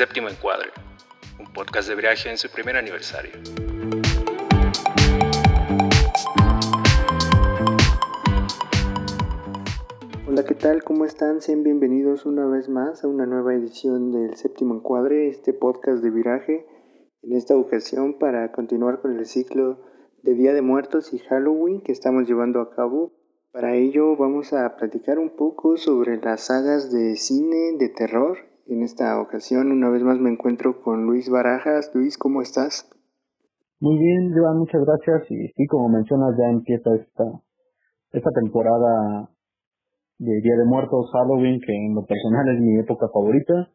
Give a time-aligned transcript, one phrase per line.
[0.00, 0.70] Séptimo Encuadre,
[1.38, 3.32] un podcast de viaje en su primer aniversario.
[10.26, 10.82] Hola, ¿qué tal?
[10.84, 11.42] ¿Cómo están?
[11.42, 16.08] Sean bienvenidos una vez más a una nueva edición del Séptimo Encuadre, este podcast de
[16.08, 16.66] viraje.
[17.20, 19.82] En esta ocasión para continuar con el ciclo
[20.22, 23.12] de Día de Muertos y Halloween que estamos llevando a cabo.
[23.52, 28.49] Para ello vamos a platicar un poco sobre las sagas de cine de terror.
[28.70, 31.90] En esta ocasión una vez más me encuentro con Luis Barajas.
[31.92, 32.88] Luis, ¿cómo estás?
[33.80, 35.28] Muy bien, Joan, muchas gracias.
[35.28, 37.24] Y sí, como mencionas, ya empieza esta,
[38.12, 39.28] esta temporada
[40.18, 43.74] de Día de Muertos, Halloween, que en lo personal es mi época favorita,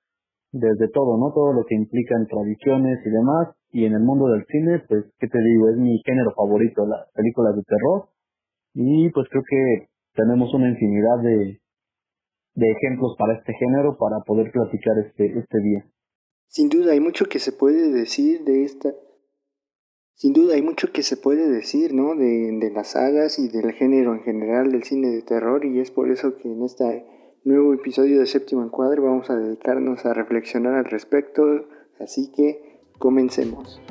[0.54, 1.34] desde todo, ¿no?
[1.34, 5.12] Todo lo que implica en tradiciones y demás, y en el mundo del cine, pues,
[5.20, 5.72] ¿qué te digo?
[5.72, 8.08] Es mi género favorito, las películas de terror,
[8.74, 11.60] y pues creo que tenemos una infinidad de,
[12.56, 15.86] de ejemplos para este género para poder platicar este, este día.
[16.48, 18.94] Sin duda hay mucho que se puede decir de esta,
[20.14, 22.16] sin duda hay mucho que se puede decir, ¿no?
[22.16, 25.92] De, de, las sagas y del género en general del cine de terror y es
[25.92, 27.06] por eso que en este
[27.44, 31.44] nuevo episodio de Séptimo Encuadre vamos a dedicarnos a reflexionar al respecto,
[32.00, 33.82] así que comencemos.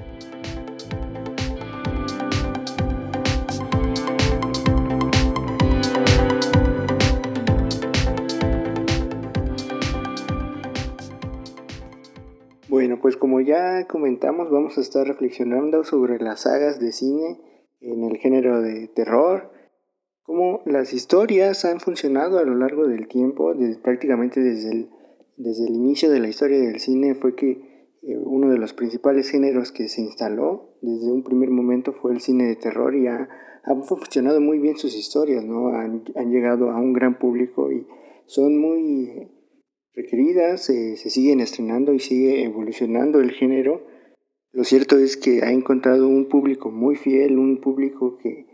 [13.01, 17.41] Pues como ya comentamos, vamos a estar reflexionando sobre las sagas de cine
[17.81, 19.51] en el género de terror,
[20.23, 24.91] cómo las historias han funcionado a lo largo del tiempo, prácticamente desde el,
[25.37, 27.51] desde el inicio de la historia del cine fue que
[28.03, 32.21] eh, uno de los principales géneros que se instaló desde un primer momento fue el
[32.21, 33.29] cine de terror y ha,
[33.65, 35.69] han funcionado muy bien sus historias, ¿no?
[35.69, 37.87] Han llegado a un gran público y
[38.27, 39.29] son muy
[39.95, 43.87] requeridas, se siguen estrenando y sigue evolucionando el género.
[44.55, 48.47] Lo cierto es que ha encontrado un público muy fiel, un público que,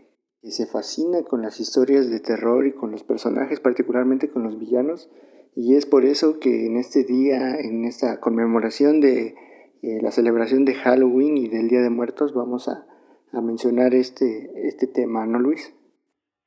[0.43, 5.11] se fascina con las historias de terror y con los personajes, particularmente con los villanos.
[5.55, 9.35] Y es por eso que en este día, en esta conmemoración de
[9.83, 12.87] eh, la celebración de Halloween y del Día de Muertos, vamos a,
[13.31, 15.75] a mencionar este, este tema, ¿no, Luis?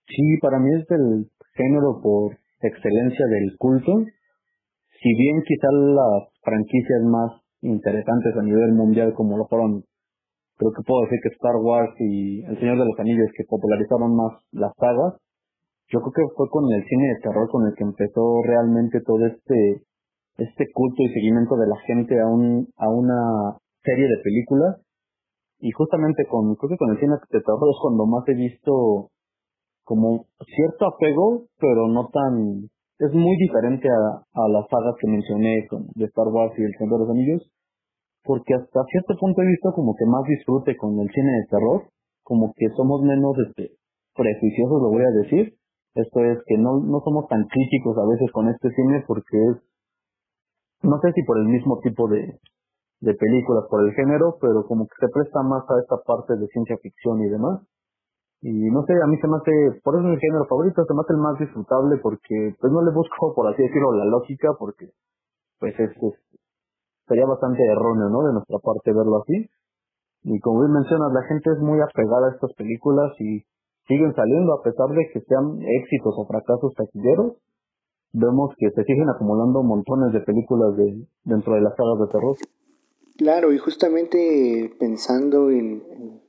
[0.08, 4.04] Sí, para mí es el género por excelencia del culto
[5.00, 7.30] si bien quizás las franquicias más
[7.62, 9.84] interesantes a nivel mundial como lo fueron,
[10.56, 14.14] creo que puedo decir que Star Wars y El Señor de los Anillos que popularizaron
[14.14, 15.20] más las sagas,
[15.88, 19.26] yo creo que fue con el cine de terror con el que empezó realmente todo
[19.26, 19.82] este
[20.36, 24.80] este culto y seguimiento de la gente a un a una serie de películas.
[25.60, 29.10] Y justamente con creo que con el cine de terror es cuando más he visto
[29.84, 35.66] como cierto apego pero no tan es muy diferente a, a las sagas que mencioné
[35.68, 37.42] como de Star Wars y El Señor de los Anillos,
[38.22, 41.82] porque hasta cierto punto he visto como que más disfrute con el cine de terror,
[42.22, 43.76] como que somos menos este,
[44.14, 45.54] prejuiciosos, lo voy a decir.
[45.94, 49.56] Esto es que no, no somos tan críticos a veces con este cine porque es,
[50.82, 52.40] no sé si por el mismo tipo de,
[53.00, 56.48] de películas, por el género, pero como que se presta más a esta parte de
[56.48, 57.62] ciencia ficción y demás.
[58.44, 60.92] Y no sé, a mí se me hace, por eso es mi género favorito, se
[60.92, 64.52] me hace el más disfrutable porque pues no le busco, por así decirlo, la lógica
[64.58, 64.92] porque
[65.58, 65.96] pues es,
[67.08, 68.20] sería bastante erróneo, ¿no?
[68.20, 69.48] De nuestra parte verlo así.
[70.24, 73.48] Y como bien mencionas, la gente es muy apegada a estas películas y
[73.88, 77.40] siguen saliendo a pesar de que sean éxitos o fracasos taquilleros.
[78.12, 82.36] Vemos que se siguen acumulando montones de películas de, dentro de las sagas de terror.
[83.16, 86.20] Claro, y justamente pensando en en,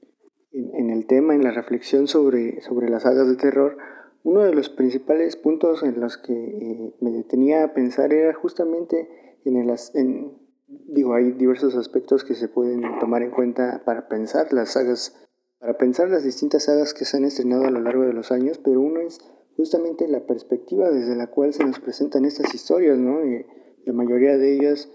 [0.56, 3.78] el tema, en la reflexión sobre, sobre las sagas de terror,
[4.24, 9.38] uno de los principales puntos en los que eh, me detenía a pensar era justamente
[9.46, 9.74] en el...
[9.94, 10.32] En,
[10.68, 15.16] digo, hay diversos aspectos que se pueden tomar en cuenta para pensar las sagas,
[15.60, 18.58] para pensar las distintas sagas que se han estrenado a lo largo de los años,
[18.58, 19.20] pero uno es
[19.58, 23.24] justamente la perspectiva desde la cual se nos presentan estas historias, ¿no?
[23.24, 23.46] Y
[23.86, 24.92] la mayoría de ellas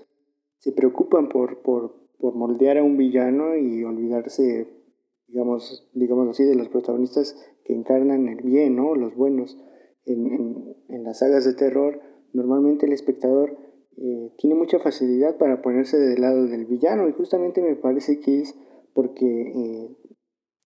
[0.59, 4.80] se preocupan por, por, por moldear a un villano y olvidarse
[5.31, 8.95] digamos, digamos así, de los protagonistas que encarnan el bien, ¿no?
[8.95, 9.57] Los buenos.
[10.05, 12.01] En, en, las sagas de terror,
[12.33, 13.57] normalmente el espectador
[13.97, 18.41] eh, tiene mucha facilidad para ponerse del lado del villano y justamente me parece que
[18.41, 18.55] es
[18.95, 19.97] porque eh,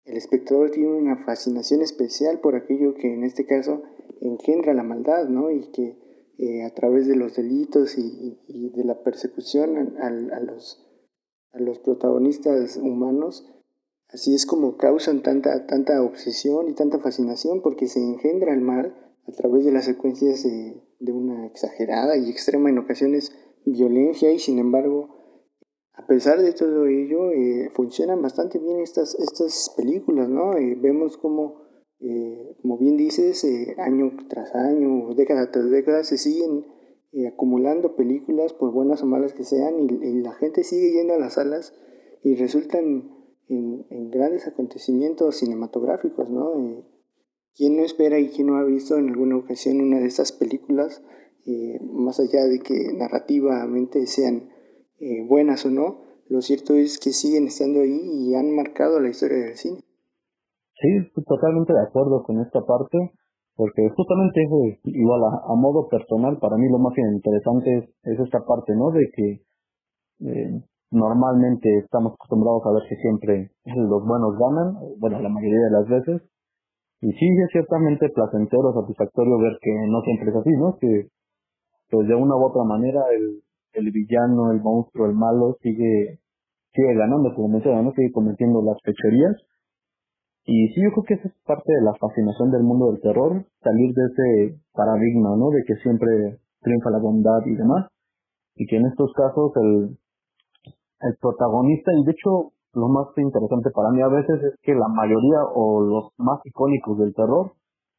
[0.05, 3.83] el espectador tiene una fascinación especial por aquello que en este caso
[4.21, 5.51] engendra la maldad, ¿no?
[5.51, 5.97] Y que
[6.39, 8.37] eh, a través de los delitos y,
[8.75, 10.09] de la persecución a,
[10.39, 10.83] los,
[11.51, 13.47] a los protagonistas humanos,
[14.13, 18.95] Así es como causan tanta, tanta obsesión y tanta fascinación porque se engendra el mal
[19.27, 23.31] a través de las secuencias de, una exagerada y extrema en ocasiones
[23.65, 25.21] violencia y sin embargo
[25.93, 30.57] a pesar de todo ello, eh, funcionan bastante bien estas, estas películas, ¿no?
[30.57, 31.61] Eh, vemos como,
[31.99, 33.45] eh, como bien dices,
[33.77, 36.65] año tras año, década tras década, se siguen
[37.27, 41.33] acumulando películas, por buenas o malas que sean, y, la gente sigue yendo a las
[41.33, 41.73] salas
[42.23, 43.20] y resultan
[43.51, 46.83] en, grandes acontecimientos cinematográficos, ¿no?
[47.55, 51.03] ¿Quién no espera y quién no ha visto en alguna ocasión una de estas películas,
[51.81, 54.49] más allá de que narrativamente sean
[54.99, 59.09] eh, buenas o no, lo cierto es que siguen estando ahí y han marcado la
[59.09, 59.79] historia del cine.
[60.75, 60.87] Sí,
[61.25, 62.97] totalmente de acuerdo con esta parte,
[63.55, 64.41] porque justamente
[64.83, 68.91] igual a, modo personal, para mí lo más interesante es, esta parte, ¿no?
[68.91, 69.43] De que
[70.29, 75.71] eh, normalmente estamos acostumbrados a ver que siempre los buenos ganan, bueno, la mayoría de
[75.71, 76.21] las veces,
[77.01, 80.77] y sí es ciertamente placentero, satisfactorio ver que no siempre es así, ¿no?
[80.77, 81.07] Que
[81.89, 83.41] pues de una u otra manera el,
[83.73, 86.19] el villano, el monstruo, el malo sigue,
[86.73, 89.35] sigue ganando, como mencionaba, sigue cometiendo las fechorías.
[90.45, 93.45] Y sí, yo creo que esa es parte de la fascinación del mundo del terror,
[93.61, 95.49] salir de ese paradigma, ¿no?
[95.49, 97.87] De que siempre triunfa la bondad y demás.
[98.55, 99.97] Y que en estos casos el,
[101.01, 104.87] el protagonista, y de hecho lo más interesante para mí a veces es que la
[104.87, 107.51] mayoría o los más icónicos del terror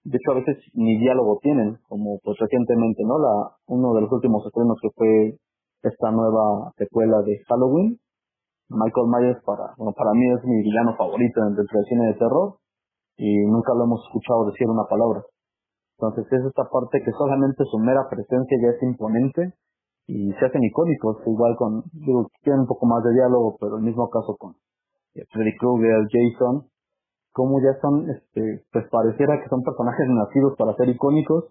[0.05, 3.19] de hecho a veces ni diálogo tienen, como pues recientemente, ¿no?
[3.19, 5.39] La, uno de los últimos estrenos que fue
[5.83, 7.99] esta nueva secuela de Halloween.
[8.69, 12.57] Michael Myers para, bueno, para mí es mi villano favorito dentro del cine de terror
[13.19, 15.23] y nunca lo hemos escuchado decir una palabra.
[15.99, 19.53] Entonces es esta parte que solamente su mera presencia ya es imponente
[20.07, 23.83] y se hacen icónicos, igual con, digo, tienen un poco más de diálogo, pero el
[23.83, 24.57] mismo caso con
[25.15, 26.67] eh, Freddy Krueger, Jason,
[27.33, 31.47] como ya son, este, pues pareciera que son personajes nacidos para ser icónicos,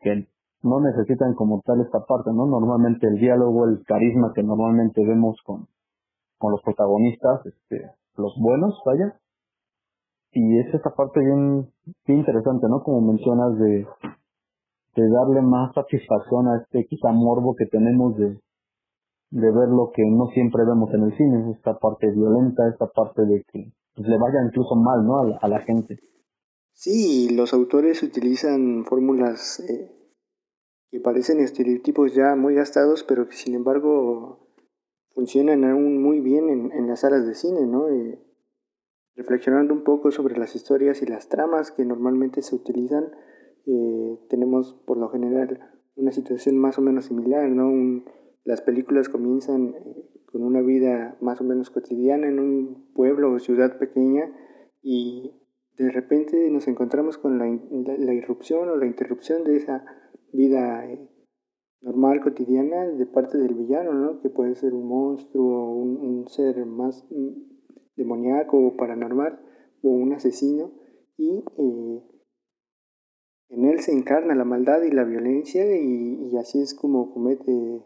[0.00, 0.28] que
[0.62, 2.46] no necesitan como tal esta parte, ¿no?
[2.46, 5.66] Normalmente el diálogo, el carisma que normalmente vemos con,
[6.38, 9.18] con los protagonistas, este, los buenos, vaya.
[10.32, 11.70] Y es esta parte bien,
[12.06, 12.82] bien interesante, ¿no?
[12.82, 13.86] Como mencionas de,
[15.02, 18.40] de darle más satisfacción a este quizá morbo que tenemos de,
[19.30, 23.22] de ver lo que no siempre vemos en el cine, esta parte violenta, esta parte
[23.22, 25.38] de que pues, le vaya incluso mal, ¿no?
[25.40, 25.98] A la, gente.
[26.72, 29.90] Sí, los autores utilizan fórmulas eh,
[30.90, 34.48] que parecen estereotipos ya muy gastados, pero que sin embargo
[35.14, 37.88] funcionan aún muy bien en, en las salas de cine, ¿no?
[37.88, 38.18] Eh,
[39.16, 43.10] reflexionando un poco sobre las historias y las tramas que normalmente se utilizan,
[43.68, 45.60] eh, tenemos por lo general
[45.94, 48.02] una situación más o menos similar, ¿no?
[48.44, 53.38] las películas comienzan eh, con una vida más o menos cotidiana en un pueblo o
[53.38, 54.32] ciudad pequeña
[54.82, 55.34] y
[55.76, 59.84] de repente nos encontramos con la, irrupción o la interrupción de esa
[60.32, 61.08] vida eh,
[61.82, 64.20] normal, cotidiana, de parte del villano, ¿no?
[64.20, 67.28] Que puede ser un monstruo, un, un ser más mm,
[67.96, 69.40] demoníaco o paranormal,
[69.82, 70.72] o un asesino,
[71.18, 72.02] y eh,
[73.50, 77.82] en él se encarna la maldad y la violencia, y, así es como comete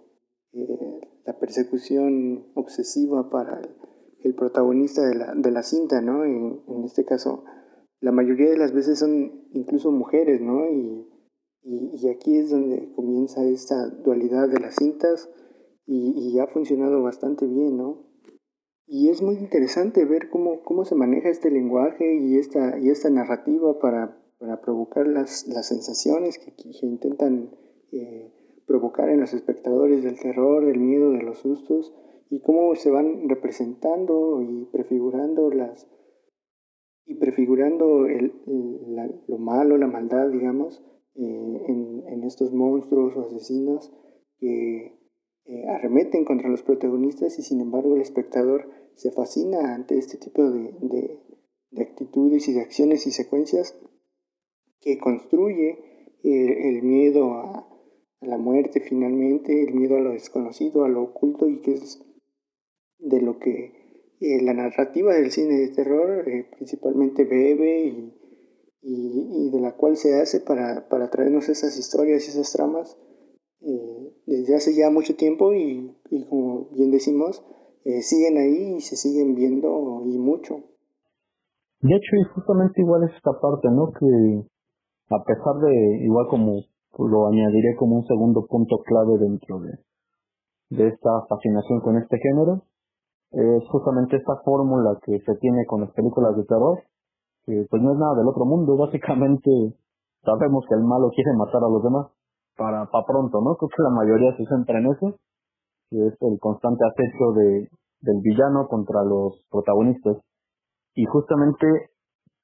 [0.53, 3.61] eh, la persecución obsesiva para
[4.25, 6.25] el, protagonista de la, de la cinta, ¿no?
[6.25, 7.44] En, en, este caso,
[8.00, 10.69] la mayoría de las veces son incluso mujeres, ¿no?
[10.70, 11.09] Y,
[11.65, 15.31] y, aquí es donde comienza esta dualidad de las cintas
[15.86, 18.06] y, ha funcionado bastante bien, ¿no?
[18.86, 23.10] Y es muy interesante ver cómo, cómo se maneja este lenguaje y esta, y esta
[23.10, 27.51] narrativa para, para provocar las, las sensaciones que, que intentan
[27.93, 28.29] eh,
[28.67, 31.94] provocar en los espectadores del terror, del miedo, de los sustos,
[32.29, 35.89] y cómo se van representando y prefigurando las
[37.06, 38.32] y prefigurando el,
[39.29, 40.82] lo malo, la maldad, digamos,
[41.15, 43.93] eh, en, estos monstruos o asesinos
[44.39, 44.99] que
[45.44, 50.51] eh, arremeten contra los protagonistas y sin embargo el espectador se fascina ante este tipo
[50.51, 53.77] de, de, actitudes y de acciones y secuencias
[54.82, 55.79] que construye
[56.22, 57.69] eh, el miedo a,
[58.20, 62.01] la muerte finalmente, el miedo a lo desconocido, a lo oculto y que es
[62.98, 63.82] de lo que
[64.20, 66.24] la narrativa del cine de terror
[66.55, 68.12] principalmente bebe
[68.81, 72.96] y, de la cual se hace para, para traernos esas historias y esas tramas
[73.65, 75.94] eh, desde hace ya mucho tiempo y,
[76.29, 77.44] como bien decimos,
[77.84, 80.65] eh, siguen ahí y se siguen viendo y mucho.
[81.81, 83.93] De hecho, y justamente igual es esta parte, ¿no?
[83.93, 84.44] Que
[85.14, 86.60] a pesar de, igual como
[86.98, 89.72] lo añadiré como un segundo punto clave dentro de,
[90.70, 92.62] de esta fascinación con este género,
[93.32, 96.81] es justamente esta fórmula que se tiene con las películas de terror,
[97.44, 99.50] que pues no es nada del otro mundo, básicamente
[100.22, 102.06] sabemos que el malo quiere matar a los demás
[102.56, 103.56] para, para pronto, ¿no?
[103.56, 105.16] Creo que la mayoría se centra en eso,
[105.90, 107.69] que es el constante acecho de,
[108.02, 110.19] del villano contra los protagonistas.
[110.94, 111.66] Y justamente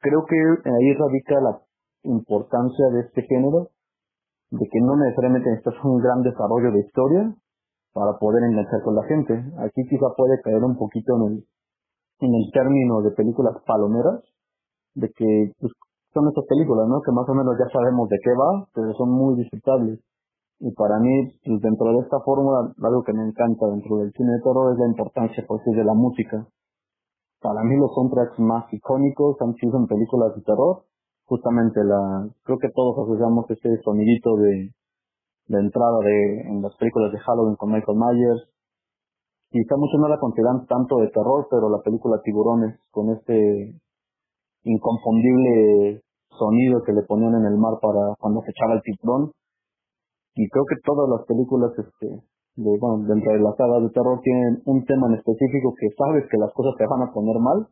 [0.00, 1.60] creo que ahí radica la
[2.02, 3.68] importancia de este género,
[4.50, 7.34] de que no necesariamente necesitas un gran desarrollo de historia
[7.92, 9.34] para poder enganchar con la gente.
[9.58, 11.44] Aquí quizá puede caer un poquito en el,
[12.20, 14.22] en el término de películas palomeras,
[14.94, 15.72] de que pues,
[16.14, 17.00] son esas películas, ¿no?
[17.02, 20.00] Que más o menos ya sabemos de qué va, pero son muy disfrutables.
[20.60, 24.32] Y para mí, pues, dentro de esta fórmula, algo que me encanta dentro del cine
[24.32, 26.48] de terror es la importancia, pues, de la música.
[27.40, 30.82] Para mí los soundtracks más icónicos han sido en películas de terror.
[31.28, 34.72] Justamente la, creo que todos asociamos este sonidito de,
[35.48, 38.48] de entrada de, en las películas de Halloween con Michael Myers.
[39.50, 43.76] Quizá muchos no la consideran tanto de terror, pero la película Tiburones, con este
[44.64, 46.02] inconfundible
[46.38, 49.32] sonido que le ponían en el mar para cuando se echaba el tiburón.
[50.34, 52.06] Y creo que todas las películas, este,
[52.56, 56.24] de, bueno, dentro de la saga de terror tienen un tema en específico que sabes
[56.30, 57.66] que las cosas te van a poner mal.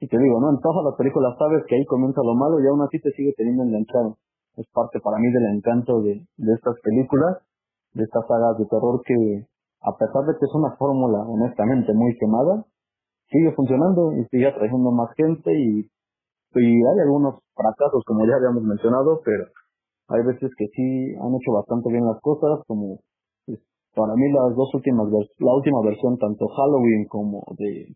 [0.00, 0.50] Y te digo, ¿no?
[0.50, 3.34] En todas las películas sabes que ahí comienza lo malo y aún así te sigue
[3.36, 4.16] teniendo enganchado.
[4.56, 7.38] Es parte para mí del encanto de, de estas películas,
[7.94, 9.46] de estas sagas de terror que,
[9.82, 12.64] a pesar de que es una fórmula honestamente muy quemada,
[13.30, 18.62] sigue funcionando y sigue atrayendo más gente y, y hay algunos fracasos como ya habíamos
[18.62, 19.44] mencionado, pero
[20.08, 23.00] hay veces que sí han hecho bastante bien las cosas, como
[23.46, 23.58] pues,
[23.94, 27.94] para mí las dos últimas, la última versión, tanto Halloween como de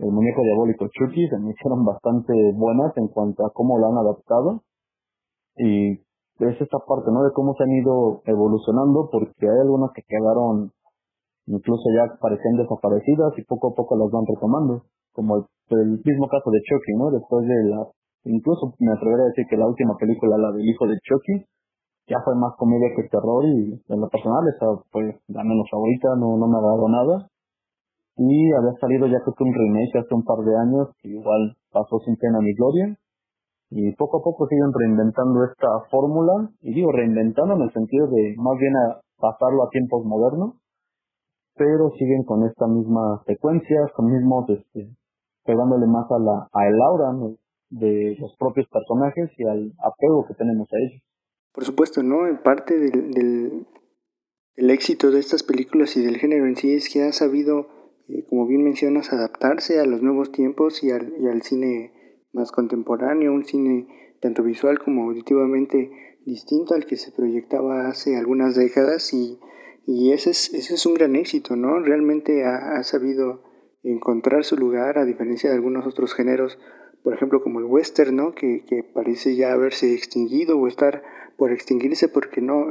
[0.00, 3.98] El Muñeco Diabólico Chucky, se me hicieron bastante buenas en cuanto a cómo lo han
[3.98, 4.62] adaptado.
[5.56, 7.22] Y es esta parte, ¿no?
[7.22, 10.72] De cómo se han ido evolucionando, porque hay algunas que quedaron
[11.46, 16.50] incluso ya parecían desaparecidas y poco a poco las van retomando, como el, mismo caso
[16.50, 17.10] de Chucky, ¿no?
[17.10, 17.86] Después de la,
[18.24, 21.44] incluso me atrevería a decir que la última película, la del hijo de Chucky,
[22.06, 26.08] ya fue más comedia que terror y en lo personal esa fue la menos favorita,
[26.16, 27.29] no, no me dado nada.
[28.16, 31.56] Y había salido ya creo que un remake hace un par de años que igual
[31.72, 32.96] pasó sin pena ni gloria.
[33.70, 38.34] Y poco a poco siguen reinventando esta fórmula, y digo reinventando en el sentido de
[38.36, 40.56] más bien a pasarlo a tiempos modernos,
[41.54, 44.90] pero siguen con esta misma secuencia, con mismos, este,
[45.44, 47.12] pegándole más a la, a el aura
[47.70, 51.02] de los propios personajes y al apego que tenemos a ellos.
[51.52, 52.26] Por supuesto, ¿no?
[52.26, 57.02] En parte del, del, éxito de estas películas y del género en sí es que
[57.02, 57.66] ha sabido,
[58.10, 61.92] eh, como bien mencionas, adaptarse a los nuevos tiempos y al, y al cine
[62.32, 63.86] más contemporáneo, un cine
[64.20, 65.90] tanto visual como auditivamente
[66.26, 69.38] distinto al que se proyectaba hace algunas décadas y
[69.86, 71.80] y ese es, ese es un gran éxito, ¿no?
[71.80, 73.42] Realmente ha, sabido
[73.82, 76.58] encontrar su lugar a diferencia de algunos otros géneros,
[77.02, 78.32] por ejemplo como el western, ¿no?
[78.32, 81.02] Que, que parece ya haberse extinguido o estar
[81.36, 82.66] por extinguirse porque no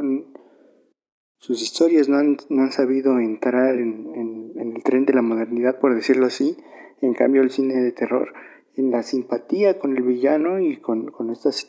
[1.39, 4.48] sus historias no han, no han sabido entrar en, en,
[4.79, 6.57] el tren de la modernidad, por decirlo así.
[7.01, 8.33] En cambio, el cine de terror,
[8.75, 11.67] en la simpatía con el villano y con, estas,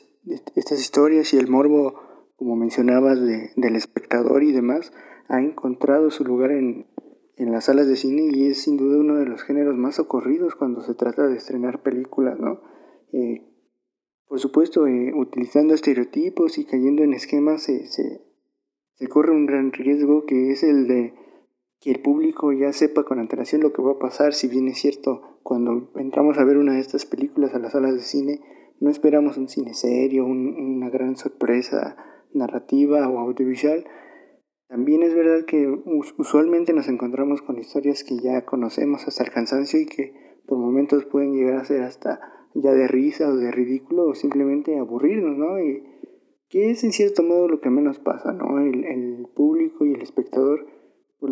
[0.70, 1.94] historias y el morbo,
[2.36, 4.92] como mencionabas, de, del espectador y demás,
[5.28, 6.86] ha encontrado su lugar en,
[7.36, 10.82] las salas de cine y es sin duda uno de los géneros más ocurridos cuando
[10.82, 12.60] se trata de estrenar películas, ¿no?
[13.12, 13.46] Eh,
[14.28, 18.20] por supuesto, eh, utilizando estereotipos y cayendo en esquemas se,
[19.08, 21.14] corre un gran riesgo que es el de
[21.80, 24.78] que el público ya sepa con antelación lo que va a pasar, si bien es
[24.78, 28.40] cierto, cuando entramos a ver una de estas películas a las salas de cine,
[28.80, 31.96] no esperamos un cine serio, una gran sorpresa
[32.32, 33.84] narrativa o audiovisual,
[34.70, 35.66] también es verdad que
[36.16, 40.14] usualmente nos encontramos con historias que ya conocemos hasta el cansancio y que
[40.46, 42.20] por momentos pueden llegar a ser hasta
[42.54, 45.58] ya de risa o de ridículo o simplemente aburrirnos, ¿no?
[45.58, 45.82] Y
[46.48, 48.60] que es en cierto modo lo que menos pasa, ¿no?
[48.60, 50.66] El, público y el espectador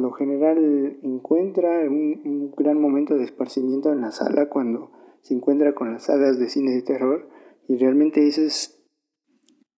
[0.08, 5.92] lo general encuentra un, gran momento de esparcimiento en la sala cuando se encuentra con
[5.92, 7.28] las sagas de cine de terror
[7.68, 8.82] y realmente ese es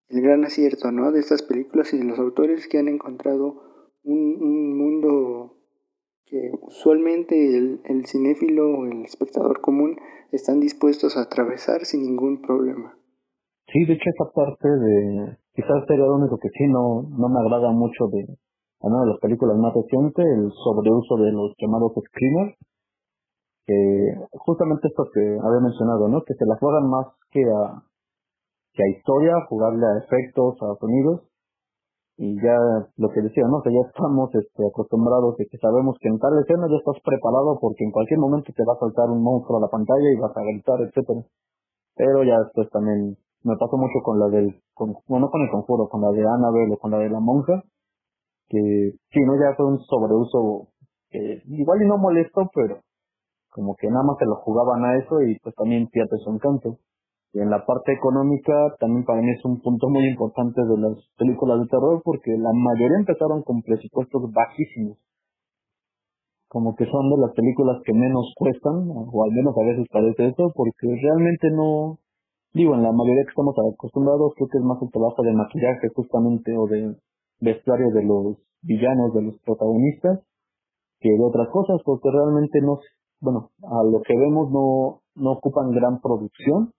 [0.07, 1.11] el gran acierto ¿no?
[1.11, 3.61] de estas películas y de los autores que han encontrado
[4.03, 5.57] un, mundo
[6.25, 9.97] que usualmente el, el cinéfilo o el espectador común
[10.31, 12.97] están dispuestos a atravesar sin ningún problema.
[13.67, 17.39] Sí, de hecho esa parte de, quizás sería lo único que sí no, no me
[17.41, 18.37] agrada mucho de
[18.81, 22.57] una de las películas más recientes, el sobreuso de los llamados screamers,
[23.65, 26.21] que justamente esto que había mencionado, ¿no?
[26.23, 27.83] Que se la juegan más que a
[28.73, 31.27] que a historia, jugarle a efectos, a sonidos,
[32.21, 32.55] y ya
[32.97, 33.61] lo que decía, ¿no?
[33.63, 37.57] que ya estamos este, acostumbrados y que sabemos que en tal escena ya estás preparado
[37.59, 40.35] porque en cualquier momento te va a saltar un monstruo a la pantalla y vas
[40.37, 41.25] a gritar, etcétera.
[41.95, 45.49] Pero ya después también me pasó mucho con la del, con, bueno, no con el
[45.49, 47.63] conjuro, con la de Annabelle o con la de la monja,
[48.51, 49.39] que sí, ¿no?
[49.39, 50.67] Ya fue un sobreuso
[51.09, 52.83] que igual y no molesto, pero
[53.49, 56.77] como que nada más se lo jugaban a eso y pues también pierde su encanto.
[57.33, 60.97] Y en la parte económica también para mí es un punto muy importante de las
[61.17, 64.97] películas de terror porque la mayoría empezaron con presupuestos bajísimos.
[66.49, 70.27] Como que son de las películas que menos cuestan, o al menos a veces parece
[70.27, 71.99] eso, porque realmente no,
[72.53, 75.87] digo, en la mayoría que estamos acostumbrados creo que es más el trabajo de maquillaje
[75.95, 76.99] justamente o de
[77.41, 80.21] vestuario de los villanos, de los protagonistas,
[80.99, 82.79] que de otras cosas, porque realmente no,
[83.19, 86.71] bueno, a lo que vemos no, no ocupan gran producción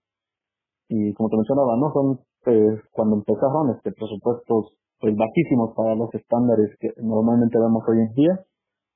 [0.87, 1.91] y como te mencionaba, ¿no?
[1.91, 7.99] Son, pues, cuando empezaron, este, presupuestos, pues, bajísimos para los estándares que normalmente vemos hoy
[7.99, 8.45] en día,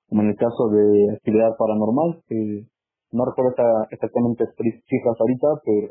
[0.10, 2.68] como en el caso de actividad paranormal, que
[3.12, 3.56] no recuerdo
[3.90, 5.88] exactamente cifras ahorita, pero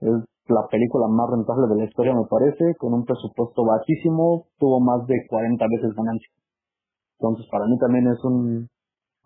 [0.00, 4.80] es la película más rentable de la historia, me parece, con un presupuesto bajísimo, tuvo
[4.80, 6.28] más de 40 veces ganancia.
[7.18, 8.68] Entonces, para mí también es un,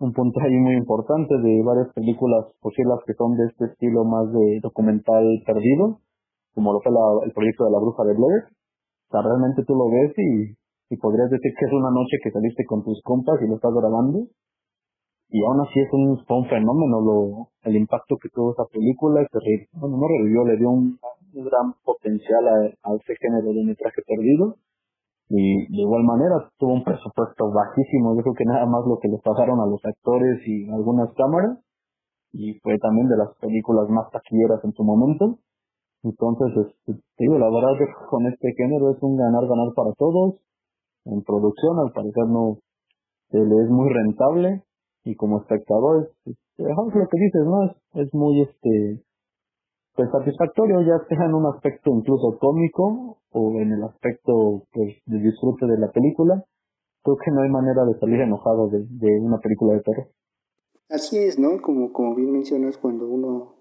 [0.00, 4.32] un punto ahí muy importante de varias películas posibles que son de este estilo más
[4.32, 6.00] de documental perdido,
[6.54, 6.92] como lo fue
[7.24, 8.42] el proyecto de la bruja de Blair.
[9.06, 10.56] O sea, realmente tú lo ves y,
[10.90, 13.72] y podrías decir que es una noche que saliste con tus compas y lo estás
[13.72, 14.26] grabando.
[15.32, 19.24] Y aún así es un, fue un fenómeno lo, el impacto que tuvo esa película,
[19.24, 20.98] que bueno, no revivió, le dio un,
[21.32, 24.56] gran potencial a, a ese género de metraje perdido
[25.30, 29.08] y de igual manera tuvo un presupuesto bajísimo, yo creo que nada más lo que
[29.08, 31.64] les pasaron a los actores y algunas cámaras,
[32.32, 35.38] y fue también de las películas más taquilleras en su momento.
[36.02, 40.36] Entonces, este, digo, la verdad que con este género es un ganar-ganar para todos.
[41.04, 42.58] En producción, al parecer, no
[43.30, 44.64] se le es muy rentable
[45.04, 47.64] y como espectador, es, lo que dices, ¿no?
[47.64, 49.02] Es, es muy, este,
[49.94, 55.18] pues satisfactorio, ya sea en un aspecto incluso cómico o en el aspecto pues, de
[55.18, 56.44] disfrute de la película.
[57.02, 60.06] Creo que no hay manera de salir enojado de, de una película de terror.
[60.88, 61.60] Así es, ¿no?
[61.60, 63.56] Como, como bien mencionas, cuando uno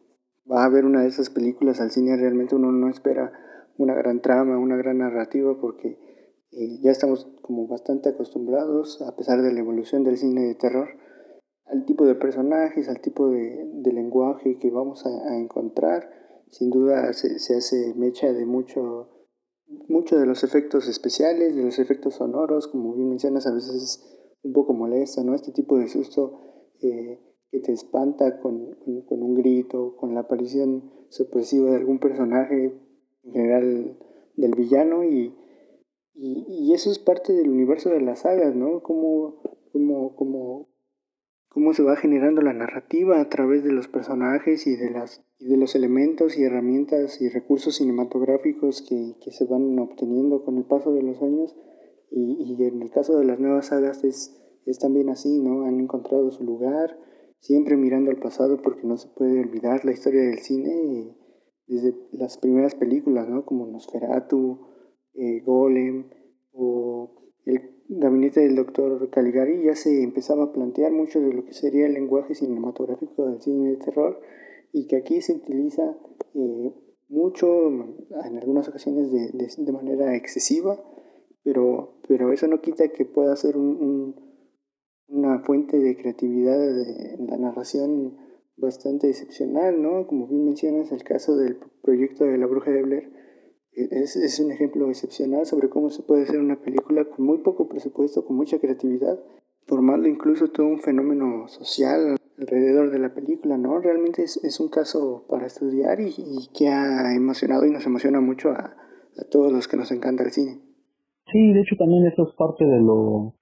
[0.50, 3.32] va a ver una de esas películas al cine, realmente uno no espera
[3.78, 5.98] una gran trama, una gran narrativa, porque
[6.52, 10.90] eh, ya estamos como bastante acostumbrados, a pesar de la evolución del cine de terror,
[11.72, 16.10] al tipo de personajes, al tipo de, de lenguaje que vamos a, encontrar
[16.50, 19.08] sin duda se, se hace mecha de mucho,
[19.88, 24.18] mucho de los efectos especiales, de los efectos sonoros, como bien mencionas, a veces es
[24.44, 25.34] un poco molesto, ¿no?
[25.34, 26.42] Este tipo de susto
[26.82, 27.20] eh,
[27.52, 28.76] que te espanta con,
[29.08, 32.78] con, un grito, con la aparición sorpresiva de algún personaje,
[33.24, 33.98] en general
[34.36, 35.34] del villano, y,
[36.16, 38.84] y, y, eso es parte del universo de las sagas, ¿no?
[38.84, 40.71] Como, como, como
[41.54, 45.50] cómo se va generando la narrativa a través de los personajes y de, las, y
[45.50, 50.64] de los elementos y herramientas y recursos cinematográficos que, que se van obteniendo con el
[50.64, 51.54] paso de los años.
[52.10, 55.66] Y, y, en el caso de las nuevas sagas es, es también así, ¿no?
[55.66, 56.98] Han encontrado su lugar,
[57.40, 61.16] siempre mirando al pasado porque no se puede olvidar la historia del cine
[61.68, 63.46] desde las primeras películas, ¿no?
[63.46, 64.68] Como Nosferatu,
[65.16, 66.06] eh, Golem
[66.54, 67.12] o
[67.46, 71.88] el gabinete del doctor Caligari ya se empezaba a plantear mucho de lo que sería
[71.88, 74.22] el lenguaje cinematográfico del cine de terror
[74.72, 75.98] y que aquí se utiliza
[76.34, 76.74] eh,
[77.10, 80.82] mucho, en algunas ocasiones de, de, manera excesiva,
[81.44, 84.16] pero, pero eso no quita que pueda ser un,
[85.08, 88.18] una fuente de creatividad en la narración
[88.56, 90.08] bastante excepcional, ¿no?
[90.08, 93.21] Como bien mencionas, el caso del proyecto de la bruja de Blair,
[93.74, 97.68] es, es, un ejemplo excepcional sobre cómo se puede hacer una película con muy poco
[97.68, 99.20] presupuesto, con mucha creatividad,
[99.66, 103.80] formando incluso todo un fenómeno social alrededor de la película, ¿no?
[103.80, 108.20] Realmente es, es un caso para estudiar y, y, que ha emocionado y nos emociona
[108.20, 108.76] mucho a,
[109.18, 110.60] a, todos los que nos encanta el cine.
[111.32, 113.36] Sí, de hecho también eso es parte de lo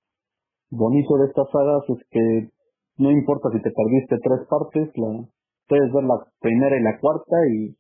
[0.70, 2.52] bonito de estas sagas, es que
[2.98, 5.26] no importa si te perdiste tres partes, la,
[5.68, 7.76] puedes ver la primera y la cuarta y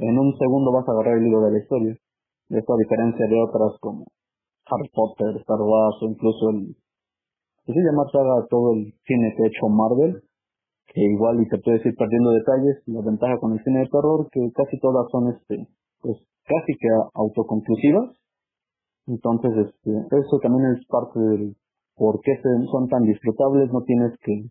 [0.00, 1.94] en un segundo vas a agarrar el libro de la historia.
[2.48, 4.06] Esto a diferencia de otras como
[4.66, 6.76] Harry Potter, Star Wars o incluso el...
[7.66, 10.22] Se llama saga todo el cine que ha hecho Marvel,
[10.88, 12.82] que igual y te puedes ir perdiendo detalles.
[12.86, 15.68] La ventaja con el cine de terror que casi todas son este,
[16.00, 18.16] pues casi que autoconclusivas.
[19.06, 21.56] Entonces, este, eso también es parte del
[21.94, 22.32] por qué
[22.72, 23.70] son tan disfrutables.
[23.70, 24.50] No tienes que,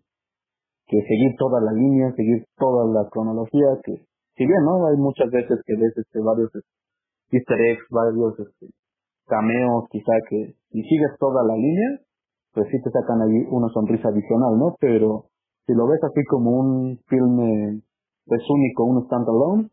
[0.87, 4.08] que seguir toda la línea, seguir toda la cronología, que
[4.39, 4.87] si bien, ¿no?
[4.87, 6.71] Hay muchas veces que ves este, varios este,
[7.35, 8.71] easter eggs, varios este,
[9.27, 11.99] cameos, quizá que si sigues toda la línea,
[12.53, 14.77] pues sí te sacan ahí una sonrisa adicional, ¿no?
[14.79, 15.25] Pero
[15.67, 17.83] si lo ves así como un filme
[18.27, 19.69] es único, un standalone,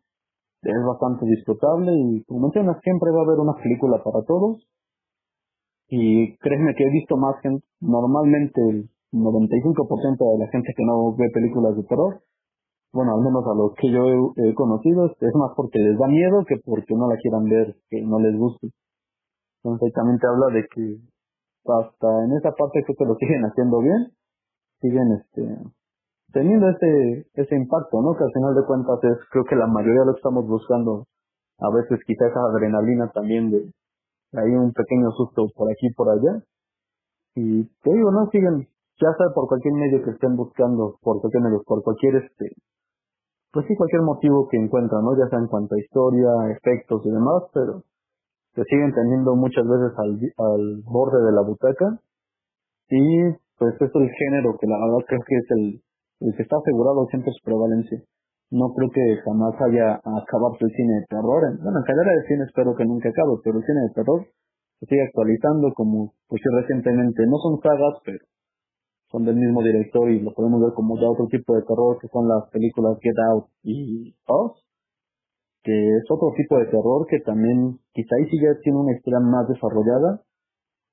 [0.62, 4.66] es bastante disfrutable y como mencionas, siempre va a haber una película para todos.
[5.88, 11.30] Y créeme que he visto más gente, normalmente 95% de la gente que no ve
[11.32, 12.20] películas de terror,
[12.96, 16.44] bueno, al menos a los que yo he, conocido, es más porque les da miedo
[16.48, 18.70] que porque no la quieran ver, que no les guste.
[19.62, 20.96] Entonces también te habla de que
[21.68, 24.16] hasta en esa parte creo que lo siguen haciendo bien,
[24.80, 25.42] siguen este
[26.32, 28.16] teniendo ese ese impacto, ¿no?
[28.16, 31.04] Que al final de cuentas es creo que la mayoría lo estamos buscando
[31.58, 33.72] a veces quizás esa adrenalina también de
[34.32, 36.42] hay un pequeño susto por aquí por allá
[37.34, 38.68] y te digo no siguen
[39.00, 42.55] ya sea por cualquier medio que estén buscando por cualquier medio por cualquier este
[43.52, 47.10] pues sí cualquier motivo que encuentran no ya sea en cuanto a historia efectos y
[47.10, 47.82] demás pero
[48.56, 52.00] se siguen teniendo muchas veces al, al borde de la butaca.
[52.88, 53.28] Y
[53.60, 55.64] pues es el género que la verdad creo que es el,
[56.24, 58.00] el que está asegurado siempre su prevalencia.
[58.50, 61.42] No creo que jamás haya acabado el cine de terror.
[61.60, 64.24] Bueno, en carrera de cine espero que nunca acabe, pero el cine de terror
[64.80, 68.24] se sigue actualizando como, pues recientemente, no son sagas, pero
[69.10, 72.08] son del mismo director y lo podemos ver como de otro tipo de terror, que
[72.08, 74.52] son las películas Get Out y Us,
[75.62, 79.20] que es otro tipo de terror que también quizá ahí sí ya tiene una historia
[79.20, 80.22] más desarrollada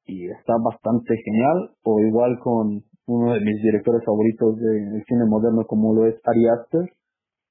[0.06, 5.66] y está bastante genial, o igual con uno de mis directores favoritos del cine moderno
[5.66, 6.90] como lo es Ari Aster,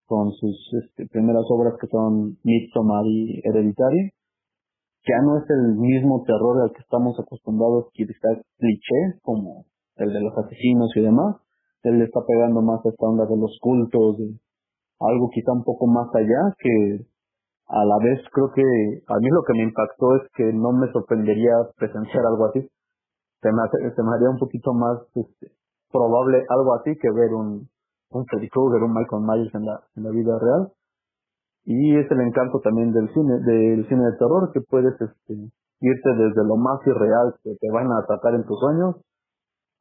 [0.06, 4.10] con sus este, primeras obras que son Midsommar y Hereditary.
[5.08, 9.64] Ya no es el mismo terror al que estamos acostumbrados, quizá cliché, como
[10.02, 11.36] el de los asesinos y demás.
[11.82, 14.38] Él le está pegando más a esta onda de los cultos, de
[15.00, 17.06] algo quizá un poco más allá, que
[17.68, 20.90] a la vez creo que a mí lo que me impactó es que no me
[20.92, 22.60] sorprendería presenciar algo así.
[23.40, 25.50] Se me, se me haría un poquito más este,
[25.90, 27.68] probable algo así que ver un,
[28.10, 30.72] un Freddy Krueger, un Michael Myers en la, en la vida real.
[31.64, 35.34] Y es el encanto también del cine, del cine de terror, que puedes este,
[35.80, 38.96] irte desde lo más irreal que te van a atacar en tus sueños,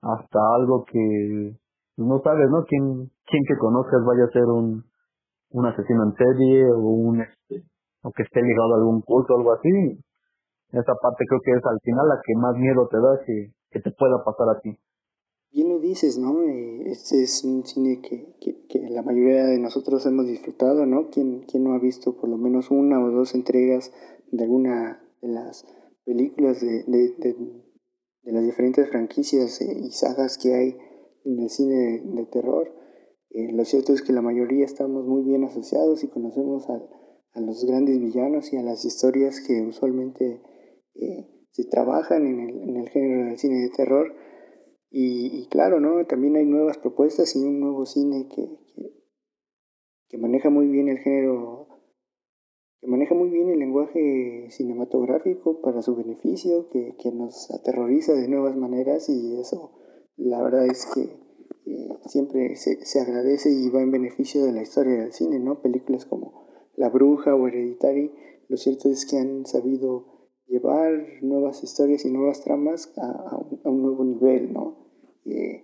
[0.02, 1.56] hasta algo que
[1.98, 2.66] no sabes, ¿no?
[2.66, 4.84] Quién, quién que conozcas vaya a ser un,
[5.52, 7.64] un asesino en serie o un este,
[8.04, 10.00] o que esté ligado a algún culto o algo así.
[10.72, 13.80] Esa parte creo que es al final la que más miedo te da que, que
[13.82, 14.78] te pueda pasar a ti
[15.52, 16.42] bien lo dices, ¿no?
[16.44, 21.10] Eh, este es un cine que, que, la mayoría de nosotros hemos disfrutado, ¿no?
[21.10, 23.92] ¿Quién, ¿Quién, no ha visto por lo menos una o dos entregas
[24.32, 25.66] de alguna de las
[26.06, 26.84] películas de,
[28.24, 30.78] las diferentes franquicias eh, y sagas que hay
[31.26, 32.74] en el cine de, terror?
[33.30, 36.82] Eh, lo cierto es que la mayoría estamos muy bien asociados y conocemos a,
[37.34, 40.42] a los grandes villanos y a las historias que usualmente
[41.52, 44.14] se trabajan en el, en el género del cine de terror
[44.94, 46.06] y, claro, ¿no?
[46.06, 48.46] También hay nuevas propuestas y un nuevo cine que,
[50.10, 51.61] que, maneja muy bien el género,
[52.82, 58.28] que maneja muy bien el lenguaje cinematográfico para su beneficio, que, que nos aterroriza de
[58.28, 59.72] nuevas maneras y eso,
[60.18, 61.02] la verdad es que
[61.68, 65.62] eh, siempre se, se, agradece y va en beneficio de la historia del cine, ¿no?
[65.62, 68.12] Películas como La Bruja o Hereditary,
[68.50, 70.92] lo cierto es que han sabido llevar
[71.22, 74.76] nuevas historias y nuevas tramas a, un nuevo nivel, ¿no?
[75.24, 75.62] Y,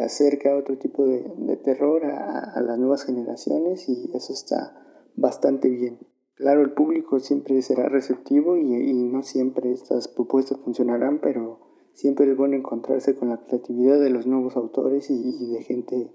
[0.00, 4.72] acerca otro tipo de, terror a, las nuevas generaciones y eso está
[5.16, 5.98] bastante bien.
[6.40, 11.60] Claro, el público siempre será receptivo y, no siempre estas propuestas funcionarán, pero
[11.92, 16.10] siempre es bueno encontrarse con la creatividad de los nuevos autores y, de gente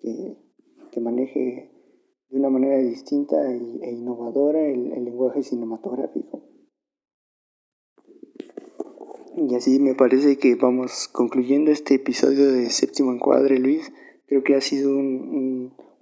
[0.00, 0.36] que,
[1.00, 1.70] maneje
[2.28, 6.42] de una manera distinta e, innovadora el lenguaje cinematográfico.
[9.36, 13.92] Y así me parece que vamos concluyendo este episodio de Séptimo Encuadre, Luis.
[14.26, 14.90] Creo que ha sido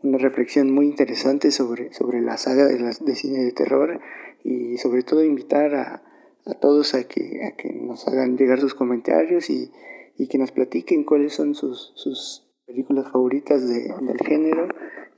[0.09, 4.01] una reflexión muy interesante sobre, sobre la saga de, de cine de terror
[4.45, 6.03] y sobre todo invitar a,
[6.47, 9.73] a todos a que, a que nos hagan llegar sus comentarios y,
[10.17, 14.69] y que nos platiquen cuáles son sus, sus películas favoritas de, del género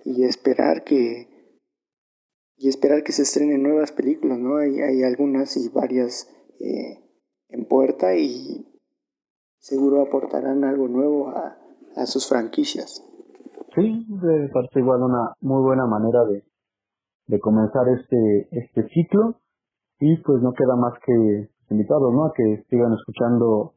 [0.05, 1.29] y esperar que
[2.61, 4.57] y esperar que se estrenen nuevas películas, ¿no?
[4.57, 6.99] Hay, hay algunas y varias eh,
[7.51, 8.67] en puerta y
[9.61, 11.57] seguro aportarán algo nuevo a,
[11.95, 13.08] a sus franquicias.
[13.79, 16.43] Sí, me parece igual una muy buena manera de,
[17.29, 19.37] de comenzar este, este ciclo
[20.01, 22.25] y pues no queda más que invitarlos ¿no?
[22.25, 23.75] a que sigan escuchando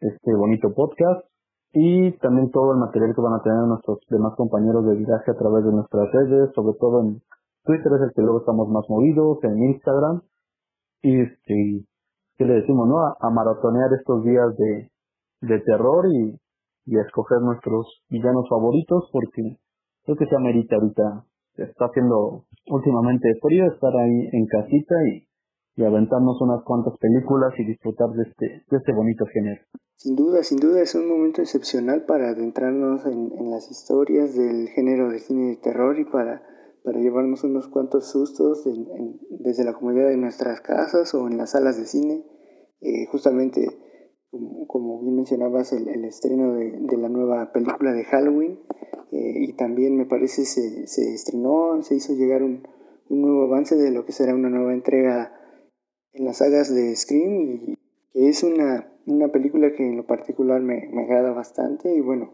[0.00, 1.26] este bonito podcast
[1.74, 5.38] y también todo el material que van a tener nuestros demás compañeros de viaje a
[5.38, 7.22] través de nuestras redes, sobre todo en
[7.64, 10.22] Twitter es el que luego estamos más movidos, en Instagram
[11.02, 11.84] y este
[12.36, 12.96] ¿qué le decimos, no?
[12.98, 14.90] A, maratonear estos días de,
[15.42, 16.38] de terror y,
[16.84, 19.58] y a escoger nuestros villanos favoritos porque
[20.04, 21.24] creo que se amerita ahorita.
[21.56, 25.26] Está haciendo últimamente frío estar ahí en casita y
[25.76, 29.62] y aventarnos unas cuantas películas y disfrutar de este, de este bonito género.
[29.96, 34.68] Sin duda, sin duda es un momento excepcional para adentrarnos en, en las historias del
[34.68, 36.42] género de cine de terror y para,
[36.84, 38.64] para llevarnos unos cuantos sustos
[39.30, 42.24] desde la comodidad de nuestras casas o en las salas de cine.
[42.80, 43.64] Eh, justamente,
[44.66, 48.58] como, bien mencionabas, el, el estreno de, de, la nueva película de Halloween
[49.12, 52.66] eh, y también me parece se, se estrenó, se hizo llegar un,
[53.10, 55.34] un nuevo avance de lo que será una nueva entrega
[56.14, 57.78] en las sagas de Scream y
[58.12, 62.32] que es una, una película que en lo particular me, me agrada bastante y bueno,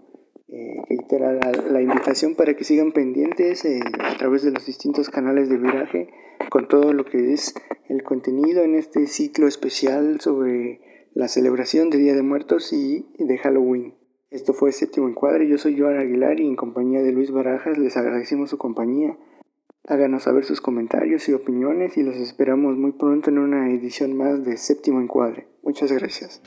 [0.48, 5.48] eh, reiterar la, invitación para que sigan pendientes eh, a través de los distintos canales
[5.48, 6.08] de viraje
[6.48, 7.54] con todo lo que es
[7.88, 10.80] el contenido en este ciclo especial sobre
[11.18, 13.92] la celebración de Día de Muertos y de Halloween.
[14.30, 17.96] Esto fue Séptimo Encuadre, yo soy Joan Aguilar y en compañía de Luis Barajas les
[17.96, 19.18] agradecemos su compañía.
[19.88, 24.44] Háganos saber sus comentarios y opiniones y los esperamos muy pronto en una edición más
[24.44, 25.48] de Séptimo Encuadre.
[25.64, 26.40] Muchas gracias.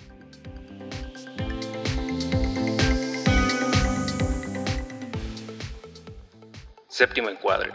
[6.88, 7.72] Séptimo Encuadre,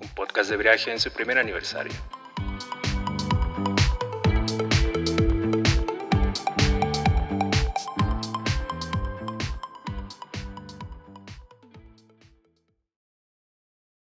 [0.00, 1.92] un podcast de viaje en su primer aniversario.